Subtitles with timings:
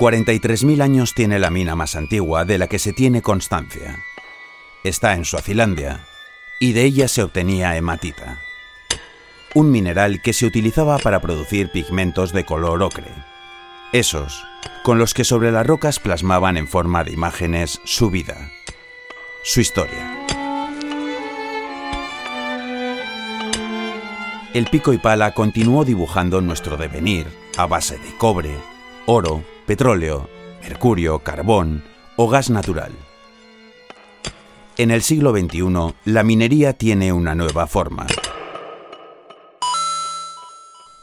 [0.00, 4.02] 43.000 años tiene la mina más antigua de la que se tiene constancia.
[4.82, 6.06] Está en Suazilandia
[6.58, 8.40] y de ella se obtenía hematita,
[9.54, 13.10] un mineral que se utilizaba para producir pigmentos de color ocre.
[13.92, 14.42] Esos,
[14.84, 18.50] con los que sobre las rocas plasmaban en forma de imágenes su vida,
[19.42, 20.16] su historia.
[24.54, 27.26] El pico y pala continuó dibujando nuestro devenir
[27.58, 28.56] a base de cobre,
[29.04, 30.28] oro, petróleo,
[30.62, 31.84] mercurio, carbón
[32.16, 32.90] o gas natural.
[34.76, 38.08] En el siglo XXI, la minería tiene una nueva forma.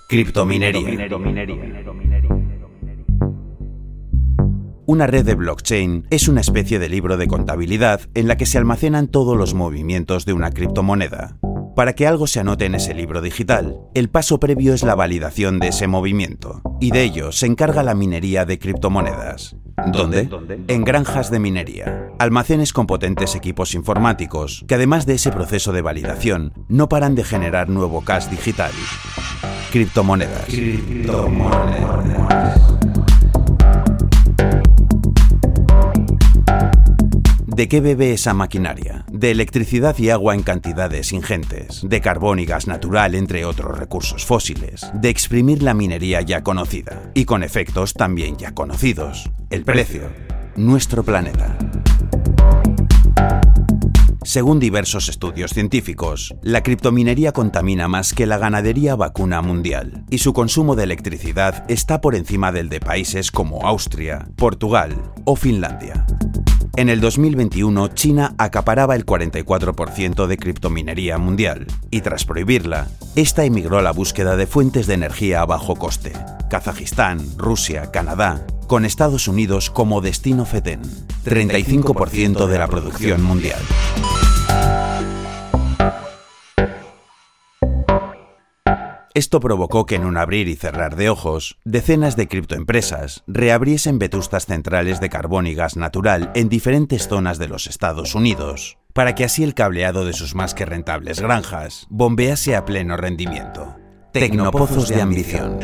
[0.10, 1.08] Criptominería.
[4.86, 8.58] Una red de blockchain es una especie de libro de contabilidad en la que se
[8.58, 11.38] almacenan todos los movimientos de una criptomoneda.
[11.78, 15.60] Para que algo se anote en ese libro digital, el paso previo es la validación
[15.60, 19.56] de ese movimiento, y de ello se encarga la minería de criptomonedas.
[19.94, 20.28] ¿Dónde?
[20.70, 25.84] En granjas de minería, almacenes con potentes equipos informáticos, que además de ese proceso de
[25.84, 28.72] validación, no paran de generar nuevo cash digital.
[29.72, 30.46] Criptomonedas.
[30.46, 32.60] Criptomonedas.
[37.58, 39.04] ¿De qué bebe esa maquinaria?
[39.12, 44.28] De electricidad y agua en cantidades ingentes, de carbón y gas natural entre otros recursos
[44.28, 49.32] fósiles, de exprimir la minería ya conocida, y con efectos también ya conocidos.
[49.50, 50.04] El precio.
[50.56, 51.58] Nuestro planeta.
[54.24, 60.34] Según diversos estudios científicos, la criptominería contamina más que la ganadería vacuna mundial, y su
[60.34, 64.96] consumo de electricidad está por encima del de países como Austria, Portugal
[65.26, 66.06] o Finlandia.
[66.78, 73.80] En el 2021, China acaparaba el 44% de criptominería mundial, y tras prohibirla, esta emigró
[73.80, 76.14] a la búsqueda de fuentes de energía a bajo coste.
[76.52, 80.84] Kazajistán, Rusia, Canadá, con Estados Unidos como destino FETEN,
[81.26, 83.60] 35% de la producción mundial.
[89.18, 94.46] Esto provocó que en un abrir y cerrar de ojos, decenas de criptoempresas reabriesen vetustas
[94.46, 99.24] centrales de carbón y gas natural en diferentes zonas de los Estados Unidos, para que
[99.24, 103.76] así el cableado de sus más que rentables granjas bombease a pleno rendimiento.
[104.14, 105.62] Tecnopozos de ambición.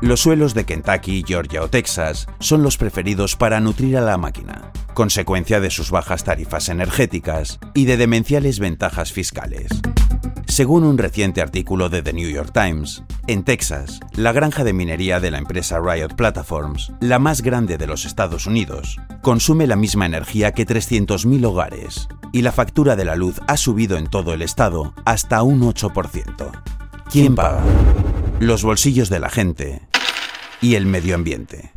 [0.00, 4.72] Los suelos de Kentucky, Georgia o Texas son los preferidos para nutrir a la máquina,
[4.96, 9.68] consecuencia de sus bajas tarifas energéticas y de demenciales ventajas fiscales.
[10.46, 15.20] Según un reciente artículo de The New York Times, en Texas, la granja de minería
[15.20, 20.06] de la empresa Riot Platforms, la más grande de los Estados Unidos, consume la misma
[20.06, 24.40] energía que 300.000 hogares, y la factura de la luz ha subido en todo el
[24.40, 26.50] estado hasta un 8%.
[27.10, 27.62] ¿Quién paga?
[28.40, 29.82] Los bolsillos de la gente
[30.62, 31.74] y el medio ambiente.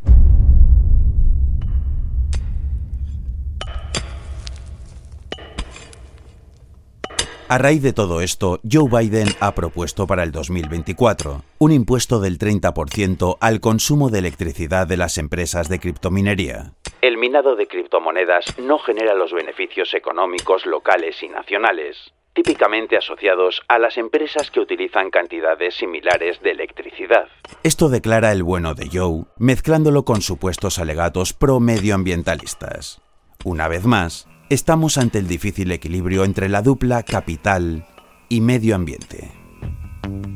[7.52, 12.38] A raíz de todo esto, Joe Biden ha propuesto para el 2024 un impuesto del
[12.38, 16.74] 30% al consumo de electricidad de las empresas de criptominería.
[17.02, 23.80] El minado de criptomonedas no genera los beneficios económicos locales y nacionales, típicamente asociados a
[23.80, 27.30] las empresas que utilizan cantidades similares de electricidad.
[27.64, 33.02] Esto declara el bueno de Joe, mezclándolo con supuestos alegatos pro-medioambientalistas.
[33.44, 37.86] Una vez más, estamos ante el difícil equilibrio entre la dupla capital
[38.30, 39.32] y medio ambiente.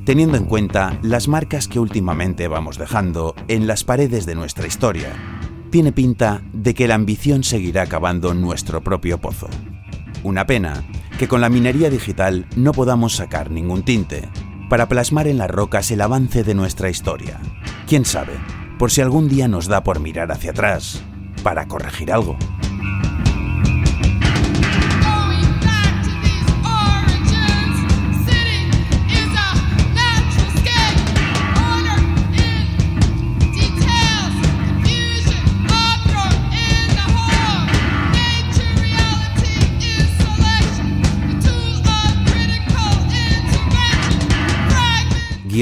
[0.06, 5.14] Teniendo en cuenta las marcas que últimamente vamos dejando en las paredes de nuestra historia,
[5.72, 9.48] tiene pinta de que la ambición seguirá acabando nuestro propio pozo.
[10.22, 10.84] Una pena
[11.18, 14.30] que con la minería digital no podamos sacar ningún tinte
[14.70, 17.40] para plasmar en las rocas el avance de nuestra historia.
[17.88, 18.34] ¿Quién sabe?
[18.78, 21.04] Por si algún día nos da por mirar hacia atrás
[21.42, 22.38] para corregir algo.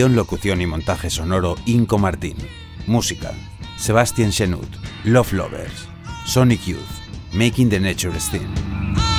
[0.09, 2.35] Locución y montaje sonoro Inco Martín.
[2.87, 3.31] Música
[3.77, 4.67] Sebastian Chenut.
[5.05, 5.87] Love Lovers.
[6.25, 6.79] Sonic Youth.
[7.33, 9.10] Making the Nature Thing.